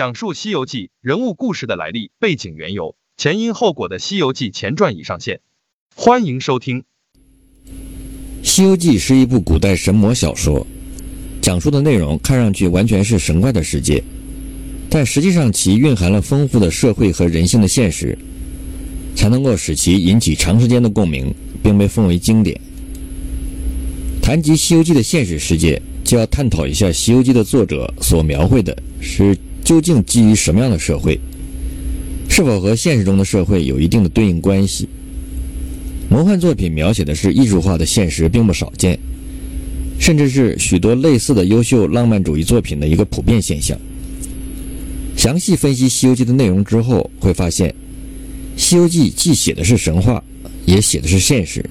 [0.00, 5.40] 讲述《西游记》人物故事的来历、背景、缘由、前因后果的《西游记前传》已上线，
[5.94, 6.78] 欢迎收听。
[8.42, 10.66] 《西游记》是一部古代神魔小说，
[11.42, 14.02] 讲述的内容看上去完全是神怪的世界，
[14.88, 18.16] 但实际上其蕴含了丰富的社会和人性的现实，
[19.14, 21.30] 才能够使其引起长时间的共鸣，
[21.62, 22.58] 并被奉为经典。
[24.22, 29.36] 谈及《西游记》的现实世界，就要探讨一下《西游记》的作者所描绘的是
[29.70, 31.16] 究竟基于什么样的社会，
[32.28, 34.88] 是否和现实中的社会有一定的对应关系。
[36.08, 38.98] 魔幻作品描写的是艺术化的现实，并不少见，
[40.00, 43.78] 甚至是许多类似的优秀浪漫主义作品的一个普遍现象。
[45.16, 47.70] 详细分析《西游记》的内容之后，会发现，
[48.56, 50.20] 《西游记》既写的是神话，
[50.66, 51.64] 也写的是现实。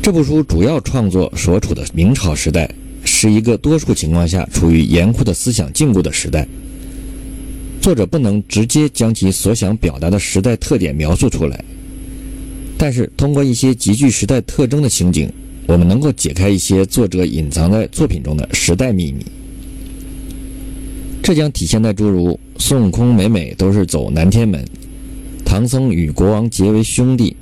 [0.00, 2.74] 这部书主要创作所处的明朝时代，
[3.22, 6.44] 是一个多数情况下处于严酷的思想禁锢的时代。
[7.80, 11.64] 作者不能直接将其所想表达的时代特点描述出来，
[12.76, 15.32] 但是通过一些极具时代特征的情景，
[15.68, 19.24] 我们能够解开一些作者隐藏在作品中的时代秘密。
[21.22, 24.64] 这将体现在诸如孙悟空每每都是走南天门，
[25.44, 27.36] 唐僧与国王结为兄弟。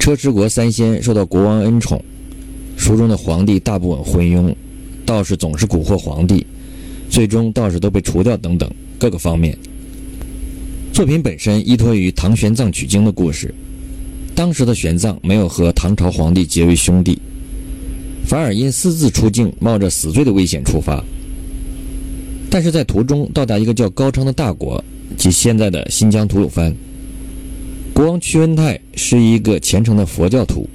[0.00, 2.04] 车迟国三仙受到国王恩宠，
[2.76, 4.52] 书中的皇帝大部分昏庸，
[5.06, 6.44] 道士总是蛊惑皇帝，
[7.08, 8.68] 最终道士都被除掉等等
[8.98, 9.56] 各个方面。
[10.92, 13.54] 作品本身依托于唐玄奘取经的故事，
[14.34, 17.18] 当时的玄奘没有和唐朝皇帝结为兄弟，
[18.26, 21.02] 反而因私自出境，冒着死罪的危险出发。
[22.50, 24.82] 但是在途中到达一个叫高昌的大国，
[25.16, 26.74] 即现在的新疆吐鲁番。
[27.94, 30.68] 国王屈恩泰是一个虔诚的佛教徒，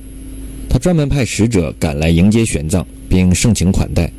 [0.69, 4.11] 他专门派使者赶来迎接玄奘，并盛情款待。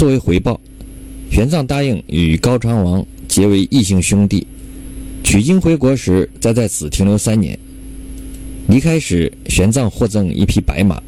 [0.00, 0.58] 作为回报，
[1.30, 4.46] 玄奘答应与高昌王结为异姓兄弟，
[5.22, 7.58] 取经回国时再在此停留三年。
[8.66, 11.02] 离开时，玄奘获赠一匹白马。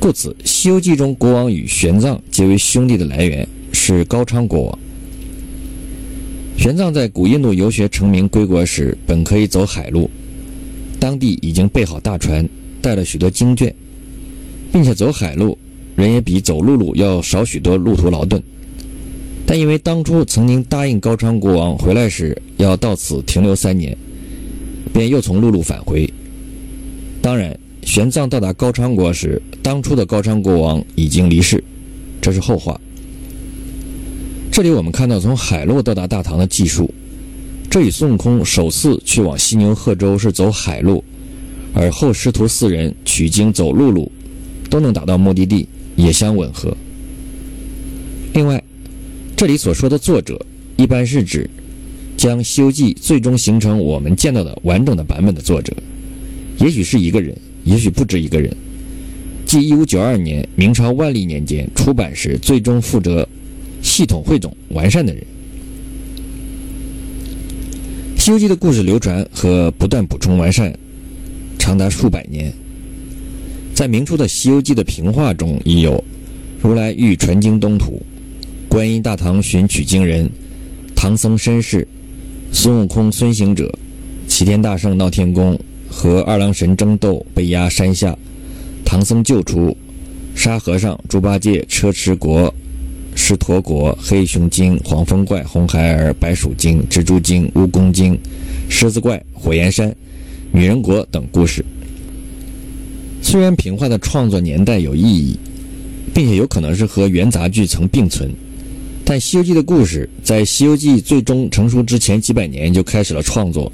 [0.00, 4.78] 故此，《西游记》中国王与玄奘结为兄弟的来源是高昌国王。
[6.58, 10.10] 玄奘在古印度游学成名归国时，本可以走海路，
[10.98, 12.48] 当地已经备好大船，
[12.82, 13.72] 带了许多经卷，
[14.72, 15.56] 并且走海路
[15.96, 18.40] 人也比走陆路要少许多路途劳顿。
[19.46, 23.96] 但因为当初曾经答应高昌国王回来时要到此停留三年，
[24.92, 26.08] 便又从陆路返回。
[27.22, 31.62] 当然，玄奘到达高昌国时，当初的高昌国王已经离世，
[32.20, 32.80] 这是后话。
[34.50, 36.92] 这里我们看到从海路到达大唐的技术，
[37.70, 41.04] 这与孙悟空首次去往犀牛贺州是走海路，
[41.72, 44.10] 而后师徒四人取经走陆路，
[44.70, 46.76] 都能达到目的地，也相吻合。
[48.34, 48.62] 另外，
[49.34, 50.40] 这里所说的作者，
[50.76, 51.50] 一般是指
[52.16, 55.72] 将《西游记》最终形成我们见到的完整的版本的作者，
[56.58, 58.54] 也许是一个人，也许不止一个人。
[59.44, 63.26] 即一五九二年明朝万历年间出版时，最终负责。
[63.82, 65.22] 系统汇总完善的人，
[68.20, 70.76] 《西游记》的故事流传和不断补充完善，
[71.56, 72.52] 长达数百年。
[73.76, 76.02] 在明初的《西游记》的评话中，已有
[76.62, 78.00] “如来欲传经东土
[78.70, 80.26] ”“观音大唐寻取经人
[80.96, 81.86] ”“唐僧身世
[82.50, 83.70] ”“孙悟空孙行者
[84.26, 85.60] ”“齐天大圣闹天宫”
[85.90, 88.16] 和二郎神争斗被压山下，
[88.82, 89.76] 唐僧救出
[90.34, 92.52] 沙和尚、猪八戒、车迟国。
[93.14, 98.18] 狮驼国、黑熊精、黄风怪、红孩儿、白鼠精、蜘蛛精、蜈蚣精、
[98.70, 99.94] 狮子怪、火焰山、
[100.50, 101.62] 女人国等故事。
[103.26, 105.36] 虽然平话的创作年代有意义，
[106.14, 108.30] 并且有可能是和元杂剧曾并存，
[109.04, 113.70] 但《西游记》的故事在《西游记》最终成熟之前几百年就开始了创作，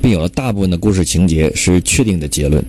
[0.00, 2.64] 并有了大部分的故事情节是确定的结论。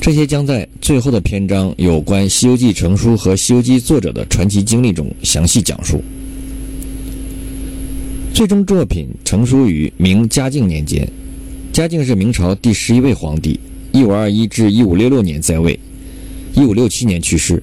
[0.00, 6.02] 这些将在最后的篇章有关《西游记》成书和《西游记》作者的传奇经历中详细讲述。
[8.34, 11.08] 最终作品成书于明嘉靖年间，
[11.72, 13.58] 嘉靖是明朝第十一位皇帝，
[13.98, 15.76] 一五二一至一五六六年在位，
[16.54, 17.60] 一五六七年去世。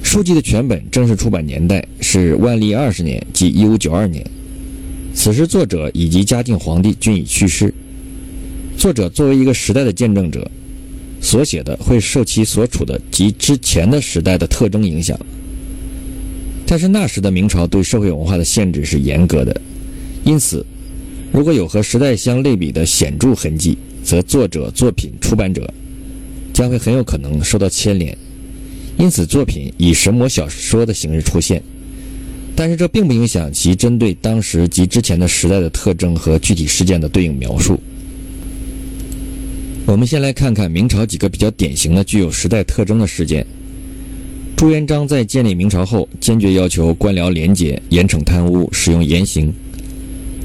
[0.00, 4.24] 书籍的全本正式出版年代是万历二十年，即一五九二年。
[5.12, 7.74] 此时作者以及嘉靖皇帝均已去世。
[8.78, 10.48] 作者作为一个时代的见证者。
[11.20, 15.18] 所写的会受其所处的及之前的时代的特征影响，
[16.66, 19.58] 但是那时的明朝对社会文化的限制是严格的，
[20.22, 20.64] 因此，
[21.32, 25.72] 如果有和时代相类比的显著痕迹，则作者、作品、出版者
[26.52, 28.16] 将会很有可能受到牵连。
[28.98, 31.60] 因此，作品以神魔小说的形式出现，
[32.54, 37.80] 但是这并不影响其针对当时及之前的时代的特征和具体事件的对应描述。
[39.86, 43.44] 我们先来看看明朝几个比较典型的具有时代特征的事件。
[44.56, 49.52] 朱元璋在建立明朝后，坚决要求官僚廉洁，严惩贪污，使用严刑。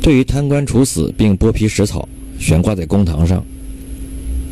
[0.01, 2.09] 对于贪官处死，并剥皮食草，
[2.39, 3.43] 悬挂在公堂上。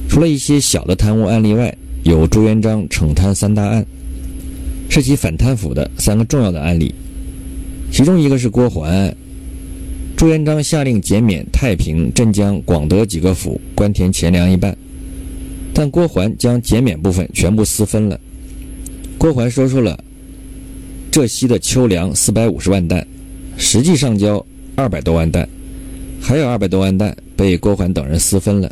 [0.10, 3.86] 除了一些小的贪污案例外，有朱元璋惩贪三大案，
[4.90, 6.94] 是其反贪腐的三个重要的案例。
[7.92, 9.16] 其中一个是郭桓案。
[10.16, 14.76] 朱元璋下令减免太平、镇江、广德几个府官田钱粮一半，
[15.74, 18.20] 但郭桓将减免部分全部私分了。
[19.18, 20.00] 郭桓收受了
[21.12, 23.06] 浙西的秋粮四百五十万担，
[23.58, 24.44] 实际上交
[24.76, 25.48] 二百多万担，
[26.20, 28.70] 还有二百多万担被郭桓等人私分了。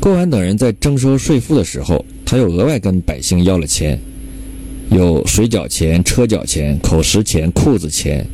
[0.00, 4.00] 郭桓等人在征收税赋的时候，他又额外跟百姓要了钱，
[4.90, 8.26] 有水饺钱、车脚钱、口食钱、裤子钱。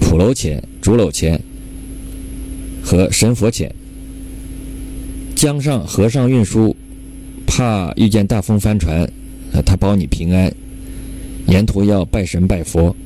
[0.00, 1.40] 土楼钱、竹篓钱
[2.82, 3.72] 和神佛钱。
[5.36, 6.74] 江上河上运输，
[7.46, 9.08] 怕遇见大风翻船，
[9.64, 10.52] 他保你平安。
[11.46, 12.96] 沿途要拜神拜佛。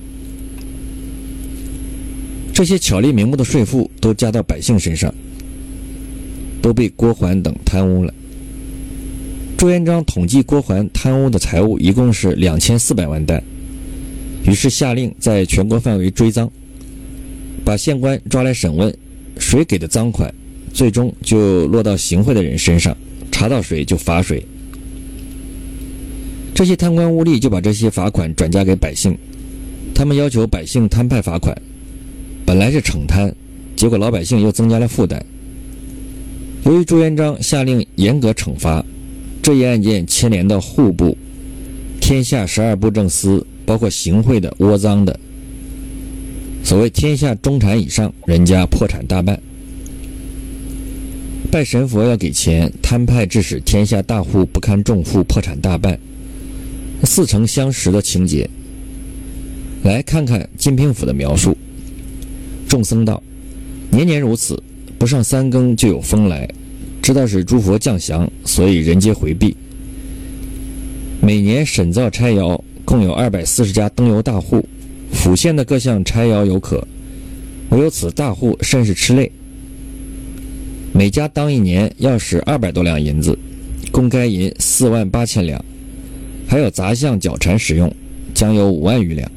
[2.54, 5.12] 这些巧立名目的税赋都加到百姓身上，
[6.62, 8.14] 都被郭桓等贪污了。
[9.58, 13.42] 朱元璋统计郭桓贪污的财物一共是两千四百万担，
[14.46, 16.48] 于是下令在全国范围追赃。
[17.64, 18.94] 把县官抓来审问，
[19.40, 20.32] 谁给的赃款，
[20.72, 22.96] 最终就落到行贿的人身上，
[23.32, 24.40] 查到谁就罚谁。
[26.54, 29.16] 这些贪官污吏就把这些罚款转嫁给百姓，
[29.92, 31.56] 他们要求百姓摊派罚款，
[32.46, 33.34] 本来是惩贪，
[33.74, 35.24] 结果老百姓又增加了负担。
[36.64, 38.84] 由于朱元璋下令严格惩罚，
[39.42, 41.16] 这一案件牵连到户部、
[42.00, 45.18] 天下十二部政司，包括行贿的、窝赃的。
[46.62, 49.38] 所谓天下中产以上，人家破产大半。
[51.50, 55.98] 拜神佛要给钱，摊派致使天下大户不堪重负，破产大半，
[57.04, 58.48] 似曾相识的情节。
[59.82, 61.54] 来看看金平府的描述：
[62.74, 63.22] 众僧道，
[63.88, 64.60] 年年如此，
[64.98, 66.48] 不上三更就有风来，
[67.00, 69.56] 知道是诸佛降祥，所以人皆回避。
[71.20, 74.68] 每年审造差窑，共有二百四十家灯油大户。
[75.12, 76.84] 府县的各项差窑有可，
[77.70, 79.30] 唯有此大户甚是吃累。
[80.92, 83.38] 每家当一年要使二百多两银子，
[83.92, 85.64] 共该银四万八千两，
[86.48, 87.94] 还有杂项脚缠使用，
[88.34, 89.30] 将有五万余两。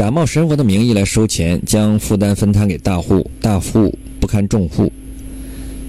[0.00, 4.90] 假冒神佛的名义来收钱，将负担分摊给大户，大户不堪重负。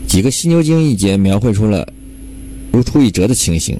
[0.05, 1.87] 几个《犀牛经》一节描绘出了
[2.73, 3.73] 如出一辙的情形。《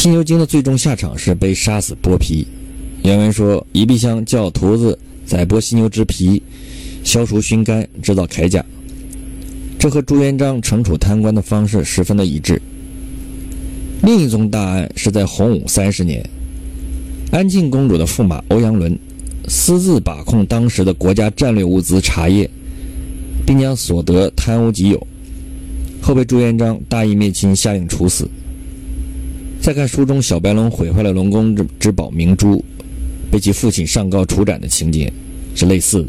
[0.00, 2.46] 犀牛经》的最终下场是被杀死剥皮。
[3.02, 4.96] 原文说：“一壁香叫徒子
[5.26, 6.40] 宰剥犀牛之皮，
[7.02, 8.64] 削熟熏干，制造铠甲。”
[9.76, 12.62] 这和朱元璋惩处贪官的方式十分的一致。
[14.04, 16.24] 另一宗大案是在洪武三十年，
[17.32, 18.96] 安庆公主的驸马欧阳伦
[19.48, 22.48] 私自把控当时的国家战略物资茶叶，
[23.46, 25.06] 并将所得贪污己有，
[26.02, 28.28] 后被朱元璋大义灭亲，下令处死。
[29.60, 32.64] 再看书中小白龙毁坏了龙宫之之宝明珠。
[33.28, 35.12] 被其父亲上告处斩的情节
[35.56, 36.08] 是类似的。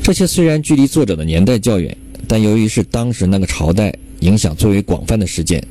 [0.00, 1.94] 这些虽然距离作者的年代较远，
[2.28, 5.62] 但由于是当时那个朝代影响最为广泛的事件，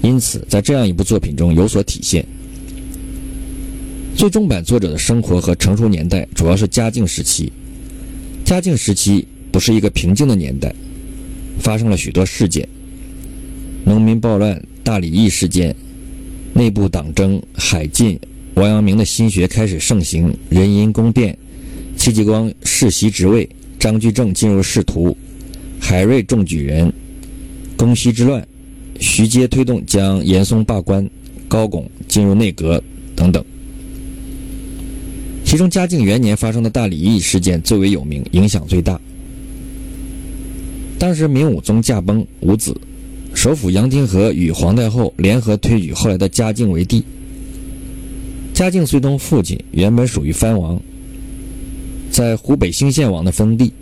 [0.00, 2.24] 因此在这样一部作品中有所体现。
[4.20, 7.50] 最终版作者的生活和成熟年代主要是嘉靖时期。
[8.44, 10.74] 嘉靖时期不是一个平静的年代，
[11.58, 12.68] 发生了许多事件：
[13.82, 15.74] 农民暴乱、大礼义事件、
[16.52, 18.20] 内部党争、海禁。
[18.56, 21.34] 王阳明的心学开始盛行，人因宫变，
[21.96, 23.48] 戚继光世袭职位，
[23.78, 25.16] 张居正进入仕途，
[25.80, 26.92] 海瑞中举人，
[27.74, 28.46] 宫西之乱，
[29.00, 31.08] 徐阶推动将严嵩罢官，
[31.48, 32.82] 高拱进入内阁
[33.16, 33.42] 等等。
[35.50, 39.00] 其中嘉靖元年发生的大礼仪事件最为有名，影响最大。
[40.96, 42.72] 当时明武宗驾崩，无子，
[43.34, 47.02] 首辅杨廷和与皇太后联合推举后来的嘉靖为帝。
[48.54, 50.80] 嘉靖随同父亲原本属于藩王，
[52.12, 53.72] 在湖北兴县王的封地。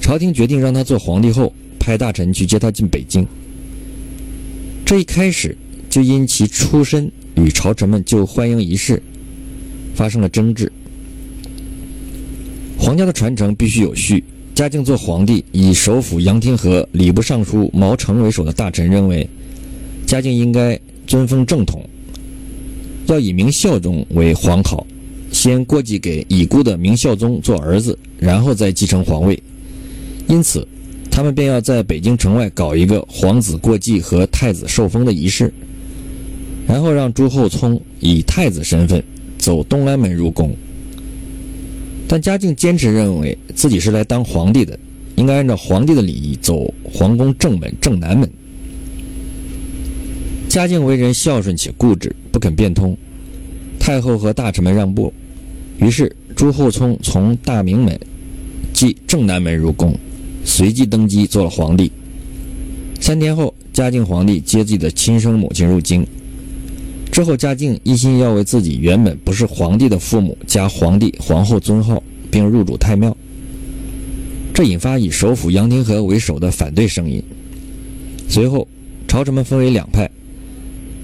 [0.00, 3.26] 朝廷决定让他做皇帝后，派大臣去接他进北京。
[4.86, 5.58] 这一开始
[5.88, 9.02] 就因其出身与朝臣们就欢迎仪式
[9.94, 10.70] 发生了争执。
[12.78, 14.24] 皇家的传承必须有序。
[14.54, 19.26] 嘉靖做皇帝，以首辅杨廷和、礼部尚书毛成为首的大臣认为，
[20.06, 21.82] 嘉靖应该尊封正统。
[23.06, 24.86] 要以明孝宗为皇考，
[25.32, 29.42] 先过继给已故的明孝宗做儿子，然后再继承皇位。
[30.28, 30.66] 因此，
[31.10, 35.52] 他们便要在北京城外搞一个皇子过继和太子受封的仪式，
[36.68, 39.02] 然后让朱厚熜以太子身份
[39.40, 40.54] 走东安门入宫。
[42.06, 44.78] 但嘉靖坚持认为自己是来当皇帝的，
[45.16, 48.28] 应该按照皇帝的礼仪走皇宫正门正南门。
[50.48, 52.96] 嘉靖为人孝顺且固执，不肯变通。
[53.78, 55.12] 太后和大臣们让步，
[55.78, 57.98] 于是朱厚熜从大明门，
[58.74, 59.96] 即正南门入宫，
[60.44, 61.90] 随即登基做了皇帝。
[63.00, 66.06] 三天后，嘉靖皇帝接自己的亲生母亲入京。
[67.20, 73.14] 之后，嘉靖一心要为自己原本不是皇帝的父母加皇帝、皇后尊号，并入主太庙。
[74.54, 77.22] 这引发以首辅杨廷和为首的反对声音。
[78.26, 78.66] 随后，
[79.06, 80.10] 朝臣们分为两派。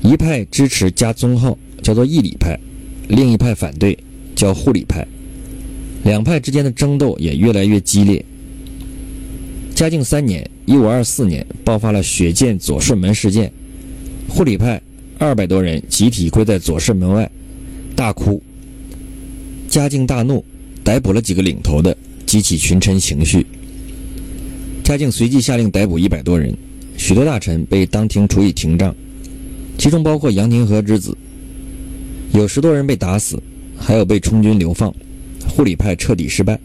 [0.02, 2.58] 一派支持加尊号，叫做义礼派；
[3.08, 3.98] 另一派反对，
[4.34, 5.06] 叫护理派。
[6.02, 8.24] 两派之间的争斗也越来越激烈。
[9.74, 13.52] 嘉靖三年（一五二四年），爆发了血溅左顺门事件，
[14.26, 14.80] 护理派
[15.18, 17.30] 二百多人集体跪在左顺门外，
[17.94, 18.42] 大哭。
[19.66, 20.44] 嘉靖大怒，
[20.84, 21.96] 逮捕了几个领头的，
[22.26, 23.46] 激起群臣情绪。
[24.84, 26.54] 嘉靖随即下令逮捕一百多人，
[26.98, 28.94] 许多大臣被当庭处以廷杖。
[29.78, 31.16] 其中包括杨廷和之子，
[32.34, 33.42] 有十多人被打死，
[33.74, 34.94] 还有被充军流放，
[35.48, 36.60] 护理派彻底失败。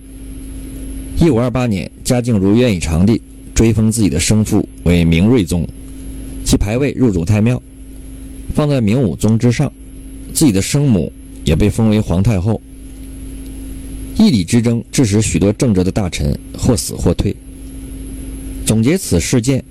[1.18, 3.20] 一五二八年，嘉靖如愿以偿地
[3.56, 5.66] 追封自己的生父为明睿宗，
[6.44, 7.62] 其牌位入主太庙，
[8.52, 9.72] 放在明武宗之上，
[10.34, 11.12] 自己的生母
[11.46, 12.62] 也被封为皇太后。
[14.18, 17.36] 义理之争致使许多正直的大臣或死或退。
[18.66, 19.64] 总结此事件，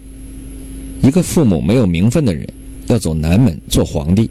[1.03, 2.47] 一个父母没有名分的人。
[2.89, 4.29] 要走南门做皇帝，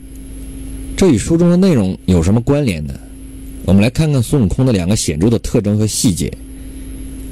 [0.98, 2.94] 这与书中的内容有什么关联呢？
[3.64, 6.30] 我们来看看孙悟空的两个显著的特征和细节：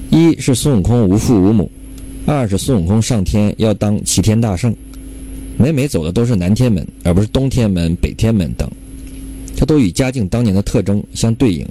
[0.09, 1.69] 一是孙悟空无父无母；
[2.25, 4.73] 二是孙悟空上天要当齐天大圣，
[5.57, 8.69] 每每走的都是南天门，而不是东天门、北天门等，
[9.55, 11.67] 这都与嘉靖当年的特征相对应。